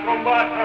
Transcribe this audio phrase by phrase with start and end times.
[0.00, 0.61] combattere